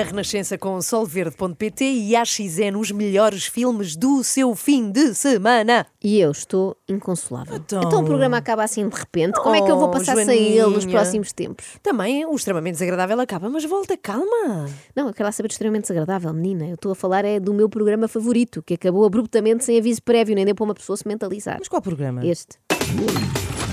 [0.00, 5.86] Na Renascença com solverde.pt e AXN os melhores filmes do seu fim de semana.
[6.02, 7.56] E eu estou inconsolável.
[7.56, 7.82] Então.
[7.84, 9.38] Então, o programa acaba assim de repente.
[9.38, 10.90] Como é que eu vou Oh, passar sem ele nos Joaninha.
[10.90, 11.66] próximos tempos?
[11.82, 14.70] Também o extremamente desagradável acaba, mas volta, calma.
[14.96, 16.66] Não, eu quero lá saber de extremamente desagradável, menina.
[16.66, 20.34] Eu estou a falar é do meu programa favorito, que acabou abruptamente sem aviso prévio,
[20.34, 21.56] nem deu para uma pessoa se mentalizar.
[21.58, 22.24] Mas qual programa?
[22.26, 22.56] Este.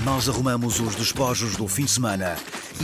[0.08, 2.34] Nós arrumamos os despojos do fim de semana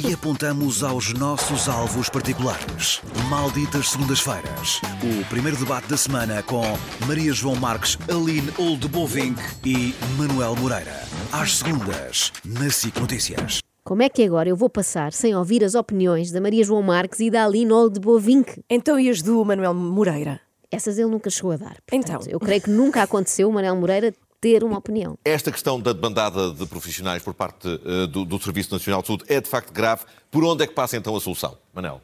[0.05, 3.00] e apontamos aos nossos alvos particulares.
[3.30, 4.78] Malditas segundas-feiras.
[5.02, 6.62] O primeiro debate da semana com
[7.09, 11.02] Maria João Marques, Aline Oldebovink e Manuel Moreira.
[11.33, 13.61] Às segundas, na SIC Notícias.
[13.83, 17.20] Como é que agora eu vou passar sem ouvir as opiniões da Maria João Marques
[17.20, 18.62] e da Aline Oldebovink?
[18.69, 20.42] Então e as do Manuel Moreira?
[20.70, 21.77] Essas ele nunca chegou a dar.
[21.86, 22.20] Portanto, Então.
[22.28, 24.12] Eu creio que nunca aconteceu o Manel Moreira
[24.45, 25.17] ter uma opinião.
[25.25, 29.25] Esta questão da demandada de profissionais por parte eh, do, do Serviço Nacional de Saúde
[29.27, 30.03] é de facto grave.
[30.31, 31.56] Por onde é que passa então a solução?
[31.73, 31.98] Manel?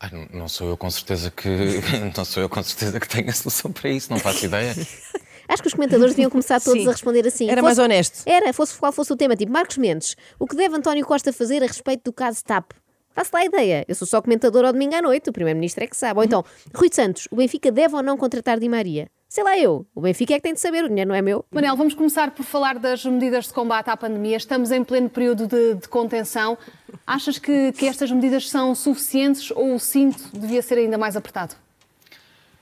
[0.00, 1.46] Ai, não- sou eu com certeza que
[2.16, 4.74] não sou eu com certeza que tenho a solução para isso, não faço ideia.
[5.46, 6.88] Acho que os comentadores deviam começar todos Sim.
[6.88, 7.50] a responder assim.
[7.50, 8.22] Era mais honesto.
[8.24, 11.62] Era, fosse qual fosse o tema, tipo Marcos Mendes, o que deve António Costa fazer
[11.62, 12.72] a respeito do caso TAP?
[13.10, 13.84] Faço lá a ideia.
[13.86, 16.18] Eu sou só comentador ao domingo à noite, o Primeiro-Ministro é que sabe.
[16.18, 16.42] Ou então,
[16.74, 19.06] Rui Santos, o Benfica deve ou não contratar Di Maria?
[19.34, 19.84] Sei lá eu.
[19.92, 21.44] O Benfica é que tem de saber, o dinheiro não é meu.
[21.50, 24.36] Manel, vamos começar por falar das medidas de combate à pandemia.
[24.36, 26.56] Estamos em pleno período de, de contenção.
[27.04, 31.56] Achas que, que estas medidas são suficientes ou o cinto devia ser ainda mais apertado?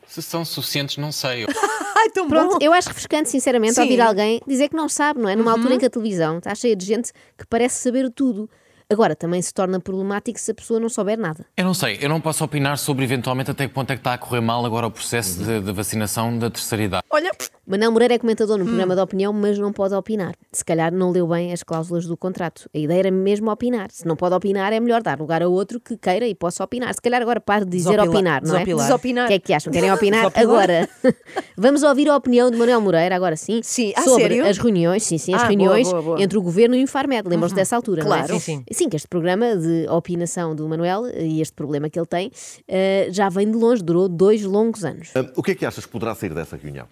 [0.07, 1.45] Se são suficientes, não sei.
[1.95, 2.59] Ai, tão Pronto, bom.
[2.63, 3.83] eu acho refrescante, sinceramente, Sim.
[3.83, 3.87] Uhum.
[3.89, 5.37] ouvir alguém dizer que não sabe, não é?
[5.37, 8.49] Numa altura em que a televisão está cheia de gente que parece saber tudo.
[8.93, 11.45] Agora, também se torna problemático se a pessoa não souber nada.
[11.57, 14.15] Eu não sei, eu não posso opinar sobre eventualmente até que ponto é que está
[14.15, 17.03] a correr mal agora o processo de, de vacinação da terceira idade.
[17.11, 17.31] Olha,
[17.67, 18.59] Manel Moreira é comentador Hum.
[18.61, 20.35] no programa de opinião, mas não pode opinar.
[20.53, 22.69] Se calhar não leu bem as cláusulas do contrato.
[22.75, 23.89] A ideia era mesmo opinar.
[23.91, 26.93] Se não pode opinar, é melhor dar lugar a outro que queira e possa opinar.
[26.95, 28.59] Se calhar agora pare de dizer Desopila- opinar, não é?
[28.59, 28.87] desopilar.
[28.87, 29.25] Desopinar.
[29.25, 29.73] O que é que acham?
[29.73, 30.21] Querem opinar?
[30.29, 30.45] Desopilar?
[30.45, 30.89] agora.
[31.57, 33.93] Vamos ouvir a opinião de Manuel Moreira, agora sim, Sim.
[33.97, 34.47] Ah, sobre sério?
[34.47, 36.23] as reuniões, sim, sim, as Ah, boa, reuniões boa, boa.
[36.23, 37.29] entre o governo e o Infarmed.
[37.29, 38.19] Lembram-se dessa altura, não é?
[38.19, 38.35] Claro.
[38.41, 38.82] Sim, sim.
[38.83, 42.33] Sim, que este programa de opinação do Manuel e este problema que ele tem
[42.67, 45.13] eh, já vem de longe, durou dois longos anos.
[45.15, 46.89] Ah, O que é que achas que poderá sair dessa reunião?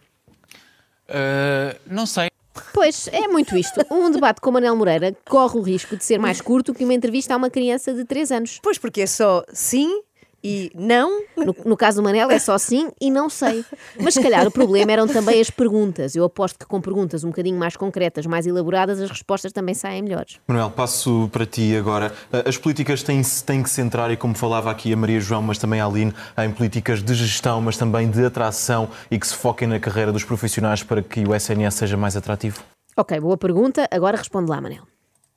[1.09, 2.29] Ah, não sei.
[2.73, 3.81] Pois, é muito isto.
[3.91, 7.35] Um debate com Manel Moreira corre o risco de ser mais curto que uma entrevista
[7.35, 8.61] a uma criança de 3 anos.
[8.63, 10.03] pois porque é só sim
[10.43, 11.23] e não.
[11.37, 13.65] No, no caso do Manel é só sim e não sei.
[14.01, 16.15] Mas se calhar o problema eram também as perguntas.
[16.15, 20.03] Eu aposto que com perguntas um bocadinho mais concretas, mais elaboradas, as respostas também saem
[20.03, 20.39] melhores.
[20.47, 22.13] Manuel, passo para ti agora.
[22.33, 25.59] Uh, As políticas têm, têm que centrar, e como falava aqui a Maria João, mas
[25.59, 29.69] também a Aline, em políticas de gestão, mas também de atração e que se foquem
[29.69, 32.63] na carreira dos profissionais para que o SNS seja mais atrativo?
[32.97, 33.89] Ok, boa pergunta.
[33.91, 34.90] Agora responde lá, Manel.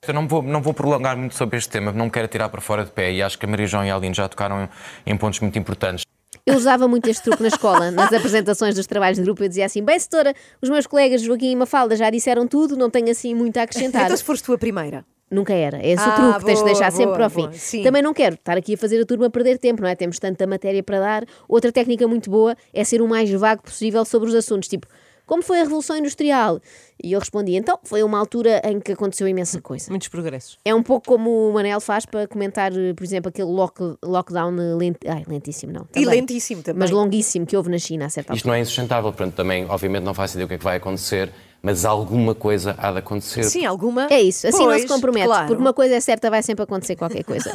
[0.08, 2.59] Eu não vou, não vou prolongar muito sobre este tema, não me quero tirar para
[2.59, 4.69] fora de pé e acho que a Maria João e a Aline já tocaram em,
[5.14, 6.03] em pontos muito importantes.
[6.46, 9.42] Eu usava muito este truque na escola, nas apresentações dos trabalhos de grupo.
[9.44, 12.90] Eu dizia assim: bem, setora, os meus colegas Joaquim e Mafalda já disseram tudo, não
[12.90, 14.06] tenho assim muito a acrescentar.
[14.06, 15.06] Então se foste tu a primeira.
[15.31, 15.78] Nunca era.
[15.78, 17.42] É esse Ah, o truque, tens de boa, deixar sempre boa, para o fim.
[17.44, 17.81] boa, sim.
[17.81, 19.96] Também não quero estar aqui a fazer a turma perder tempo, não é?
[19.96, 21.24] Temos tanta matéria para dar.
[21.47, 24.86] Outra técnica muito boa é ser o mais vago possível sobre os assuntos, tipo,
[25.26, 26.60] como foi a Revolução Industrial?
[27.04, 29.90] E eu respondi, então, foi uma altura em que aconteceu imensa coisa.
[29.90, 30.58] Muitos progressos.
[30.64, 34.98] É um pouco como o Manel faz para comentar, por exemplo, aquele lock- lockdown lent...
[35.08, 35.82] Ai, lentíssimo, não.
[35.92, 36.06] E também.
[36.22, 36.80] lentíssimo também.
[36.80, 38.52] Mas longuíssimo que houve na China a certa Isto altura.
[38.54, 41.32] não é insustentável, portanto também, obviamente, não faço ideia o que é que vai acontecer,
[41.62, 43.44] mas alguma coisa há de acontecer.
[43.44, 44.08] Sim, alguma.
[44.10, 45.48] É isso, assim não se Pois, compromete, claro.
[45.48, 47.50] porque uma coisa é certa, vai sempre acontecer qualquer coisa.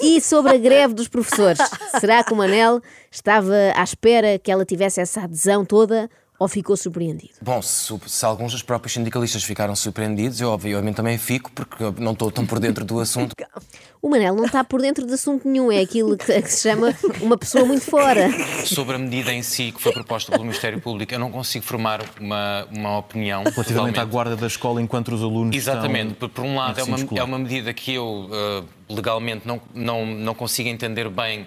[0.00, 1.58] E sobre a greve dos professores,
[1.98, 6.76] será que o Manel estava à espera que ela tivesse essa adesão toda ou ficou
[6.76, 7.32] surpreendido?
[7.40, 11.92] Bom, se, se alguns dos próprios sindicalistas ficaram surpreendidos, eu obviamente também fico, porque eu
[11.98, 13.34] não estou tão por dentro do assunto.
[14.02, 16.94] O Manel não está por dentro de assunto nenhum, é aquilo que, que se chama
[17.20, 18.28] uma pessoa muito fora.
[18.64, 22.04] Sobre a medida em si que foi proposta pelo Ministério Público, eu não consigo formar
[22.20, 23.40] uma, uma opinião.
[23.42, 23.98] Relativamente totalmente.
[23.98, 26.96] à guarda da escola enquanto os alunos Exatamente, estão por, por um lado é uma,
[27.16, 31.44] é uma medida que eu eh, legalmente não, não, não consigo entender bem.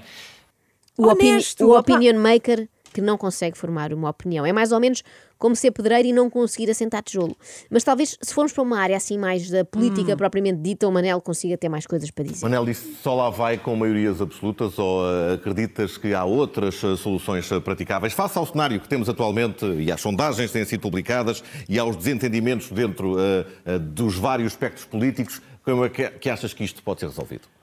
[0.98, 2.68] O, opini- o opinion maker
[3.00, 4.46] que não consegue formar uma opinião.
[4.46, 5.04] É mais ou menos
[5.38, 7.36] como ser pedreiro e não conseguir assentar tijolo.
[7.70, 11.22] Mas talvez, se formos para uma área assim mais da política propriamente dita, o Manel
[11.22, 12.44] consiga ter mais coisas para dizer.
[12.44, 16.98] Manel disse só lá vai com maiorias absolutas ou ah, acreditas que há outras ah,
[16.98, 18.12] soluções ah, praticáveis?
[18.12, 21.96] Face ao cenário que temos atualmente e às sondagens que têm sido publicadas e aos
[21.96, 26.84] desentendimentos dentro ah, ah, dos vários espectros políticos, como é que, que achas que isto
[26.84, 27.59] pode ser resolvido?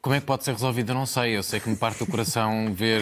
[0.00, 0.90] Como é que pode ser resolvido?
[0.90, 1.36] Eu não sei.
[1.36, 3.00] Eu sei que me parte o coração ver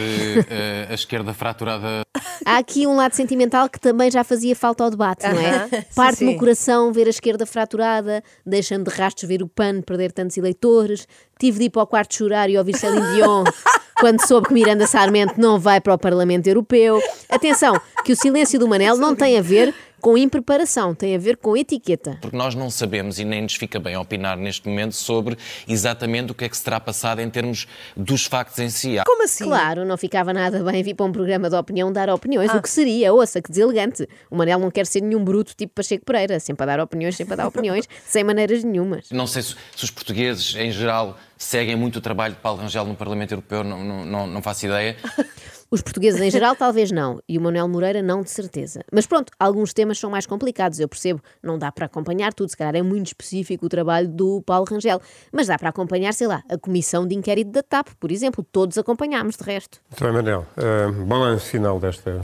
[0.48, 2.02] eh, a esquerda fraturada.
[2.46, 5.56] Há aqui um lado sentimental que também já fazia falta ao debate, não é?
[5.56, 6.36] Aham, sim, Parte-me sim.
[6.36, 11.08] o coração ver a esquerda fraturada, deixando de rastros ver o PAN perder tantos eleitores.
[11.40, 13.44] Tive de ir para o quarto chorar e ouvir Celine Dion
[13.98, 17.00] quando soube que Miranda Sarmento não vai para o Parlamento Europeu.
[17.28, 21.36] Atenção, que o silêncio do Manel não tem a ver com impreparação, tem a ver
[21.36, 22.18] com etiqueta.
[22.20, 25.38] Porque nós não sabemos e nem nos fica bem opinar neste momento sobre
[25.68, 28.96] exatamente o que é que se terá passado em termos dos factos em si.
[29.06, 29.44] Como assim?
[29.44, 32.52] Claro, não ficava nada bem vir para um programa de opinião dar opiniões.
[32.52, 33.12] O que seria?
[33.14, 34.08] Ouça, que deselegante.
[34.28, 37.34] O Manel não quer ser nenhum bruto tipo Pacheco Pereira, sempre a dar opiniões, sempre
[37.34, 39.08] a dar opiniões, sem maneiras nenhumas.
[39.12, 42.84] Não sei se, se os portugueses, em geral, seguem muito o trabalho de Paulo Rangel
[42.86, 44.96] no Parlamento Europeu, não, não, não faço ideia.
[45.72, 48.84] Os portugueses em geral, talvez não, e o Manuel Moreira não de certeza.
[48.92, 52.56] Mas pronto, alguns temas são mais complicados, eu percebo, não dá para acompanhar tudo, se
[52.58, 55.00] calhar é muito específico o trabalho do Paulo Rangel,
[55.32, 58.76] mas dá para acompanhar, sei lá, a comissão de inquérito da TAP, por exemplo, todos
[58.76, 59.80] acompanhámos de resto.
[59.90, 60.46] Muito bem, Manel.
[60.58, 62.20] Uh, balanço final desta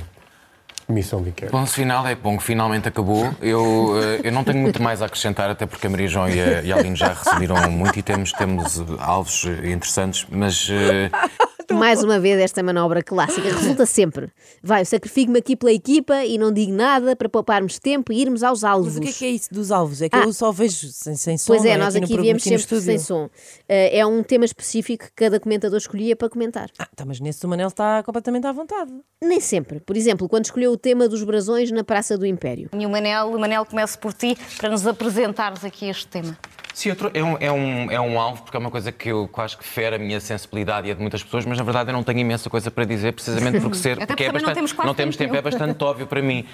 [0.87, 1.57] comissão de inquérito.
[1.57, 3.35] Bom, final é bom que finalmente acabou.
[3.41, 6.41] Eu, eh, eu não tenho muito mais a acrescentar, até porque a Maria João e
[6.41, 10.71] a, e a Aline já receberam muito e temos, temos alvos interessantes, mas
[11.75, 13.43] mais uma vez esta manobra clássica.
[13.53, 14.31] Resulta sempre.
[14.63, 18.43] Vai, eu sacrifico-me aqui pela equipa e não digo nada para pouparmos tempo e irmos
[18.43, 18.95] aos alvos.
[18.95, 20.01] Mas o que é, que é isso dos alvos?
[20.03, 20.25] É que Ah.
[20.25, 21.47] eu só vejo sem, sem som.
[21.53, 23.01] Pois é, não nós aqui viemos aqui no sempre sem estúdio.
[23.01, 23.31] som.
[23.69, 26.71] Eh, é um tema específico que cada comentador escolhia para comentar.
[26.79, 28.93] Ah, tá, mas nesse o Manel está completamente à vontade.
[29.23, 29.81] Nem sempre.
[29.81, 32.71] Por exemplo, quando escolheu o tema dos brasões na Praça do Império.
[32.73, 36.37] E o Manel, Manel, começo por ti para nos apresentares aqui este tema.
[36.79, 39.57] Sim, é um, é, um, é um alvo, porque é uma coisa que eu quase
[39.57, 42.05] que fere a minha sensibilidade e a de muitas pessoas, mas na verdade eu não
[42.05, 43.95] tenho imensa coisa para dizer, precisamente porque ser.
[44.01, 46.23] Até porque é porque não bastante, temos quase não temos tempo é bastante óbvio para
[46.23, 46.47] mim.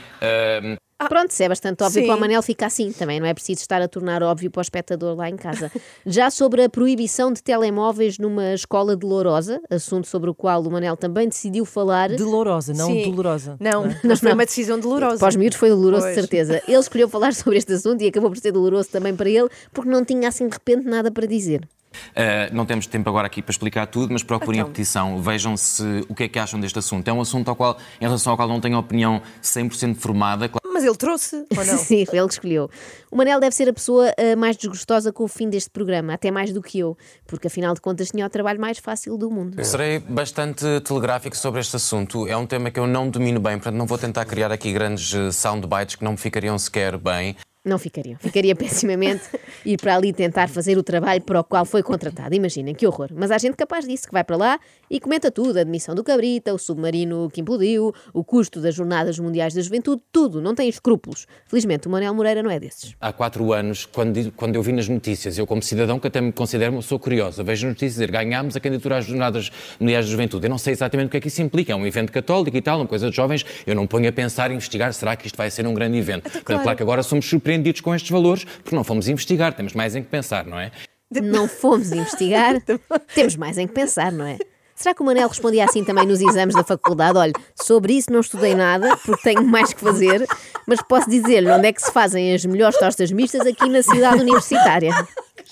[1.00, 2.06] Ahm, Pronto, se é bastante óbvio sim.
[2.06, 4.62] para o Manel, fica assim também, não é preciso estar a tornar óbvio para o
[4.62, 5.70] espectador lá em casa.
[6.06, 10.70] Já sobre a proibição de telemóveis numa escola de Lourosa, assunto sobre o qual o
[10.70, 12.10] Manel também decidiu falar.
[12.10, 13.10] Dolorosa, não Sim.
[13.10, 13.56] dolorosa.
[13.60, 15.18] Não, mas foi uma decisão dolorosa.
[15.18, 16.62] Para os miúdos foi doloroso, de certeza.
[16.66, 19.90] Ele escolheu falar sobre este assunto e acabou por ser doloroso também para ele, porque
[19.90, 21.68] não tinha assim de repente nada para dizer.
[22.10, 24.68] Uh, não temos tempo agora aqui para explicar tudo, mas procurem Então.
[24.68, 25.22] a petição.
[25.22, 27.06] Vejam se o que é que acham deste assunto.
[27.06, 30.48] É um assunto ao qual, em relação ao qual não tenho opinião 100% formada.
[30.74, 31.78] Mas ele trouxe, ou não?
[31.78, 32.68] Sim, foi ele que escolheu.
[33.08, 36.32] O Manel deve ser a pessoa ah, mais desgostosa com o fim deste programa, até
[36.32, 36.98] mais do que eu,
[37.28, 39.64] porque afinal de contas tinha o trabalho mais fácil do mundo.
[39.64, 42.26] Serei bastante telegráfico sobre este assunto.
[42.26, 45.14] É um tema que eu não domino bem, portanto não vou tentar criar aqui grandes
[45.14, 47.36] eh, soundbites que não me ficariam sequer bem.
[47.64, 48.18] Não ficariam.
[48.18, 49.22] Ficaria pessimamente
[49.64, 52.34] ir para ali tentar fazer o trabalho para o qual foi contratado.
[52.34, 53.08] Imaginem, que horror.
[53.14, 55.56] Mas há gente capaz disso, que vai para lá e comenta tudo.
[55.56, 60.02] A admissão do Cabrita, o submarino que implodiu, o custo das Jornadas Mundiais da Juventude,
[60.12, 60.42] tudo.
[60.42, 61.26] Não tem escrúpulos.
[61.46, 62.94] Felizmente, o Manuel Moreira não é desses.
[63.00, 66.32] Há quatro anos, quando, quando eu vi nas notícias, eu como cidadão que até me
[66.32, 69.50] considero pessoa curiosa, vejo notícias dizer ganhámos a candidatura às Jornadas
[69.80, 70.46] Mundiais da Juventude.
[70.46, 71.72] Eu não sei exatamente o que é que isso implica.
[71.72, 73.44] É um evento católico e tal, uma coisa de jovens.
[73.66, 76.30] Eu não ponho a pensar e investigar, será que isto vai ser um grande evento?
[76.30, 79.94] Portanto, claro que agora somos surpreendidos com estes valores, porque não fomos investigar, temos mais
[79.94, 80.70] em que pensar, não é?
[81.10, 82.60] Não fomos investigar.
[83.14, 84.38] Temos mais em que pensar, não é?
[84.74, 87.16] Será que o Manel respondia assim também nos exames da faculdade?
[87.16, 90.26] Olha, sobre isso não estudei nada, porque tenho mais que fazer,
[90.66, 94.20] mas posso dizer-lhe onde é que se fazem as melhores tostas mistas aqui na cidade
[94.20, 94.90] universitária.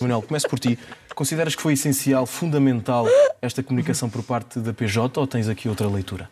[0.01, 0.77] Manuel, começo por ti.
[1.15, 3.07] Consideras que foi essencial, fundamental,
[3.41, 6.29] esta comunicação por parte da PJ ou tens aqui outra leitura?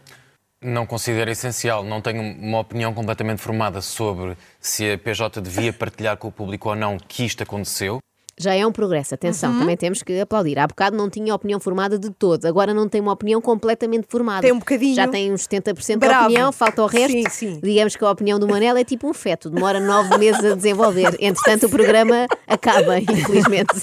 [0.62, 6.18] Não considero essencial, não tenho uma opinião completamente formada sobre se a PJ devia partilhar
[6.18, 7.98] com o público ou não que isto aconteceu.
[8.38, 10.58] Já é um progresso, atenção, também temos que aplaudir.
[10.58, 14.42] Há bocado não tinha opinião formada de todo, agora não tem uma opinião completamente formada.
[14.42, 14.94] Tem um bocadinho.
[14.94, 16.14] Já tem uns 70% Bravo.
[16.14, 17.12] da opinião, falta o resto.
[17.12, 17.60] Sim, sim.
[17.62, 21.16] Digamos que a opinião do Manel é tipo um feto, demora nove meses a desenvolver.
[21.20, 23.74] Entretanto, o programa acaba, infelizmente.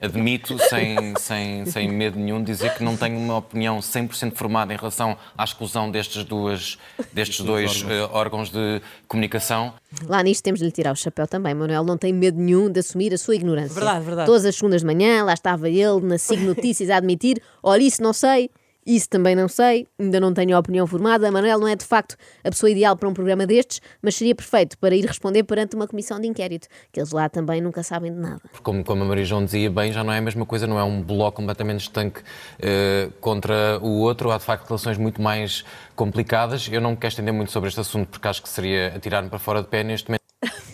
[0.00, 4.76] Admito, sem, sem, sem medo nenhum, dizer que não tenho uma opinião 100% formada em
[4.76, 6.78] relação à exclusão destes, duas,
[7.12, 9.74] destes dois eh, órgãos de comunicação.
[10.06, 11.54] Lá nisto temos de lhe tirar o chapéu também.
[11.54, 13.74] Manuel não tem medo nenhum de assumir a sua ignorância.
[13.74, 14.26] Verdade, verdade.
[14.26, 18.02] Todas as segundas de manhã, lá estava ele na SIG Notícias a admitir: olha, isso
[18.02, 18.50] não sei,
[18.86, 21.30] isso também não sei, ainda não tenho a opinião formada.
[21.30, 24.78] Manuel não é de facto a pessoa ideal para um programa destes, mas seria perfeito
[24.78, 28.18] para ir responder perante uma comissão de inquérito, que eles lá também nunca sabem de
[28.18, 28.40] nada.
[28.62, 30.84] Como, como a Maria João dizia bem, já não é a mesma coisa, não é
[30.84, 32.20] um bloco completamente estanque
[32.60, 34.30] eh, contra o outro.
[34.30, 35.64] Há de facto relações muito mais
[35.94, 36.68] complicadas.
[36.70, 39.38] Eu não me quero estender muito sobre este assunto porque acho que seria atirar-me para
[39.38, 40.22] fora de pé neste momento.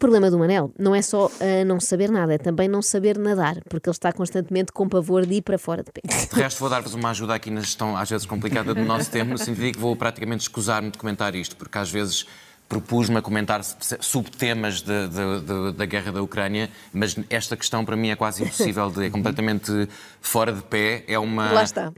[0.00, 3.18] O problema do Manel não é só a não saber nada, é também não saber
[3.18, 6.00] nadar, porque ele está constantemente com pavor de ir para fora de pé.
[6.34, 9.32] De resto, vou dar-vos uma ajuda aqui na gestão, às vezes complicada, do nosso tempo,
[9.32, 12.24] no sentido de que vou praticamente escusar-me de comentar isto, porque às vezes
[12.66, 13.60] propus-me a comentar
[14.00, 18.42] subtemas de- de- de- da guerra da Ucrânia, mas esta questão para mim é quase
[18.42, 19.86] impossível, de, é completamente
[20.22, 21.04] fora de pé.
[21.08, 21.52] É uma.
[21.52, 21.92] Lá está.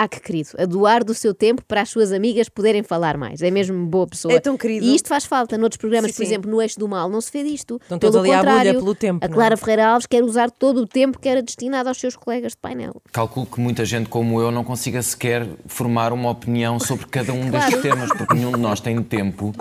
[0.00, 3.42] Ah, que querido, a doar do seu tempo para as suas amigas poderem falar mais.
[3.42, 4.32] É mesmo boa pessoa.
[4.32, 4.86] É tão querido.
[4.86, 5.58] E isto faz falta.
[5.58, 6.28] Noutros programas, Sim, por sim.
[6.28, 7.80] exemplo, no Eixo do Mal, não se vê disto.
[7.82, 9.36] Estão Pelo todos ali à bolha contrário, pelo tempo, a não é?
[9.36, 12.58] Clara Ferreira Alves quer usar todo o tempo que era destinado aos seus colegas de
[12.58, 13.02] painel.
[13.10, 17.50] Calculo que muita gente como eu não consiga sequer formar uma opinião sobre cada um
[17.50, 19.52] destes temas, porque nenhum de nós tem tempo,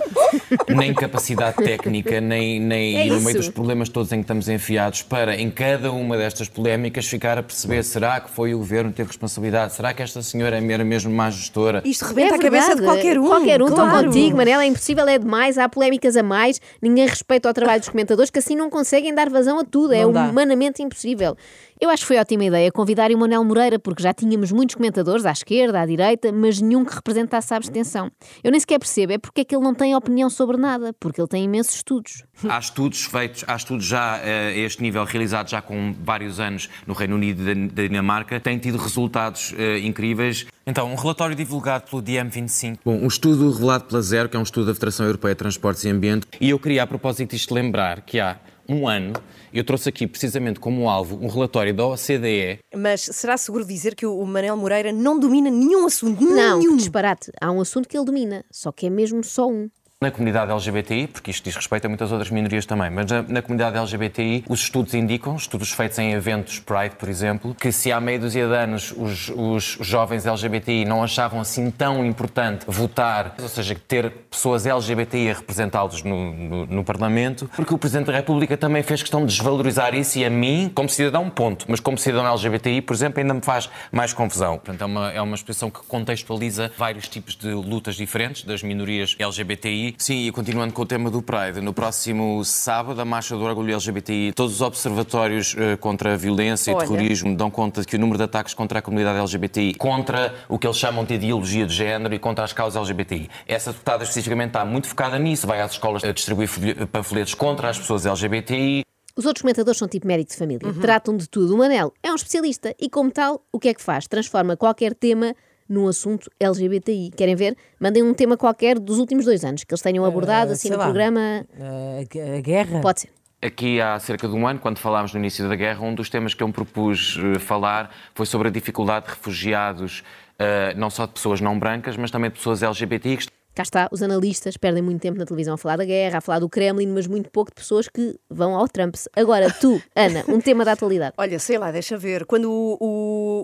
[0.69, 5.01] nem capacidade técnica, nem, nem É no meio dos problemas todos em que estamos enfiados,
[5.01, 8.97] para em cada uma destas polémicas ficar a perceber: será que foi o governo que
[8.97, 9.73] teve responsabilidade?
[9.73, 11.81] Será que esta senhora era mesmo má gestora?
[11.85, 13.27] Isto rebenta É a cabeça de qualquer um.
[13.27, 14.07] Qualquer um, estão claro.
[14.07, 17.89] contigo, Manela, é impossível, é demais, há polémicas a mais, ninguém respeita o trabalho dos
[17.89, 20.25] comentadores, que assim não conseguem dar vazão a tudo, é Não dá.
[20.29, 21.35] humanamente impossível.
[21.79, 25.25] Eu acho que foi ótima ideia convidar o Manel Moreira, porque já tínhamos muitos comentadores
[25.25, 28.11] à esquerda, à direita, mas nenhum que representasse a abstenção.
[28.43, 31.21] Eu nem sequer percebo, é porque é que ele não tem opinião sobre nada, porque
[31.21, 32.23] ele tem imensos estudos.
[32.47, 36.69] Há estudos feitos, há estudos já eh, a este nível realizados já com vários anos
[36.85, 40.45] no Reino Unido e da Dinamarca, têm tido resultados eh, incríveis.
[40.65, 42.79] Então, um relatório divulgado pelo DiEM25.
[42.85, 45.83] Bom, um estudo revelado pela Zero, que é um estudo da Federação Europeia de Transportes
[45.83, 46.27] e Ambiente.
[46.39, 48.37] E eu queria, a propósito disto, lembrar que há
[48.69, 49.13] um ano,
[49.53, 54.05] eu trouxe aqui precisamente como alvo um relatório da OCDE Mas será seguro dizer que
[54.05, 56.21] o Manel Moreira não domina nenhum assunto?
[56.21, 56.75] Não, nenhum.
[56.75, 57.31] disparate.
[57.39, 59.69] Há um assunto que ele domina, só que é mesmo só um.
[59.99, 63.41] Na comunidade LGBTI, porque isto diz respeito a muitas outras minorias também, mas na, na
[63.41, 67.99] comunidade LGBTI, os estudos indicam, estudos feitos em eventos Pride, por exemplo, que se há
[67.99, 73.49] meia dúzia de anos os, os jovens LGBTI não achavam assim tão importante votar, ou
[73.49, 78.55] seja, ter pessoas LGBTI a representá-los no, no, no Parlamento, porque o Presidente da República
[78.55, 82.27] também fez questão de desvalorizar isso e a mim, como cidadão, ponto, mas como cidadão
[82.33, 84.59] LGBTI, por exemplo, ainda me faz mais confusão.
[84.59, 89.15] Portanto, é uma, é uma expressão que contextualiza vários tipos de lutas diferentes das minorias
[89.17, 89.86] LGBTI.
[89.97, 93.73] Sim, e continuando com o tema do Pride, no próximo sábado, a Marcha do Orgulho
[93.73, 96.83] LGBTI, todos os observatórios eh, contra a violência Olha.
[96.83, 100.33] e terrorismo dão conta de que o número de ataques contra a comunidade LGBTI, contra
[100.49, 103.29] o que eles chamam de ideologia de género e contra as causas LGBTI.
[103.47, 106.49] Essa deputada especificamente está muito focada nisso, vai às escolas a distribuir
[106.87, 108.83] panfletos contra as pessoas LGBTI.
[109.15, 111.55] Os outros comentadores são tipo médico de família, tratam de tudo.
[111.55, 114.07] O Manel é um especialista e, como tal, o que é que faz?
[114.07, 115.33] Transforma qualquer tema
[115.69, 117.11] num assunto LGBTI.
[117.15, 117.55] Querem ver?
[117.79, 120.77] Mandem um tema qualquer dos últimos dois anos que eles tenham abordado Eh, assim no
[120.77, 120.83] lá.
[120.85, 121.45] programa.
[121.59, 122.81] A, a guerra.
[122.81, 123.09] Pode ser.
[123.39, 126.33] Aqui há cerca de um ano, quando falámos no início da guerra, um dos temas
[126.33, 130.03] que eu me propus eh, falar foi sobre a dificuldade de refugiados,
[130.39, 133.19] eh, não só de pessoas não brancas, mas também de pessoas LGBTI.
[133.57, 136.37] Cá está, os analistas perdem muito tempo na televisão a falar da guerra, a falar
[136.37, 138.93] do Kremlin, mas muito pouco de pessoas que vão ao Trump.
[139.15, 141.15] Agora, tu, Ana, um tema da atualidade.
[141.17, 142.23] Olha, sei lá, deixa ver.
[142.27, 142.77] Quando o,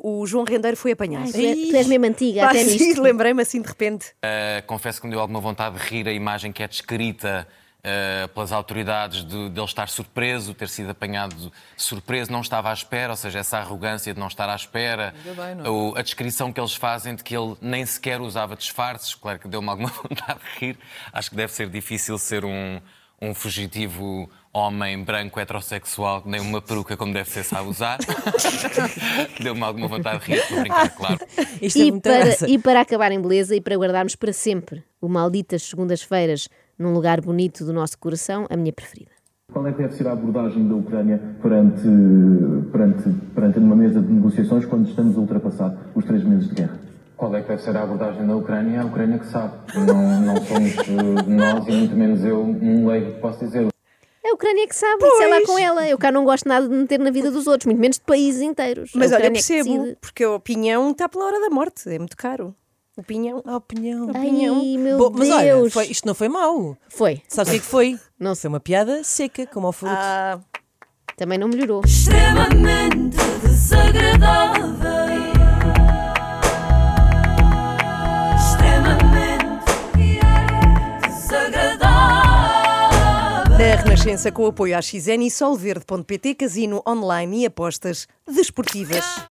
[0.04, 1.26] o- o João Rendeiro foi apanhado.
[1.26, 3.02] Ai, tu, é- tu és mesmo antiga, Ah, até sim, nisto.
[3.02, 4.10] lembrei-me assim de repente.
[4.24, 7.48] Uh, confesso que me deu alguma vontade de rir a imagem que é descrita
[7.84, 12.74] uh, pelas autoridades de, de ele estar surpreso, ter sido apanhado surpreso, não estava à
[12.74, 15.14] espera, ou seja, essa arrogância de não estar à espera.
[15.70, 19.48] O- a descrição que eles fazem de que ele nem sequer usava disfarces, claro que
[19.48, 20.80] deu-me alguma vontade de rir.
[21.12, 22.80] Acho que deve ser difícil ser um,
[23.24, 27.98] um fugitivo homem branco heterossexual que nem uma peruca como deve ser sabe usar.
[29.42, 31.20] Deu-me alguma vontade de rir, estou a brincar, claro.
[31.62, 34.84] Isto é E muita para, e para acabar em beleza e para guardarmos para sempre
[35.02, 39.12] o Malditas Segundas-Feiras num lugar bonito do nosso coração, a minha preferida.
[39.52, 41.88] Qual é que deve ser a abordagem da Ucrânia perante,
[42.72, 46.80] perante, perante uma mesa de negociações quando estamos a ultrapassar os três meses de guerra?
[47.18, 48.78] Qual é que deve ser a abordagem da Ucrânia?
[48.78, 49.54] É a Ucrânia que sabe.
[49.76, 53.68] Não, não somos eh, nós e muito menos eu um leigo que posso dizer.
[54.24, 55.88] É a Ucrânia que sabe, isso é lá com ela.
[55.88, 58.42] Eu cá não gosto nada de meter na vida dos outros, muito menos de países
[58.42, 58.92] inteiros.
[58.96, 61.90] Mas olha, é que percebo, porque a opinião está pela hora da morte.
[61.90, 62.56] É muito caro.
[62.96, 63.42] Opinião.
[63.46, 64.12] A opinião.
[64.14, 65.74] Ai, meu Bom, mas olha, Deus.
[65.74, 66.78] foi- isto não foi mau.
[66.90, 67.22] Foi.
[67.28, 68.00] Sabes o que é que foi?
[68.20, 69.94] Não Foi uma piada seca, como ao fruto.
[69.98, 70.40] Ah,
[71.18, 71.82] Também não melhorou.
[71.84, 75.13] extremamente desagradável.
[83.74, 89.04] Na Renascença, com apoio à XN e Solverde.pt, casino online e apostas desportivas.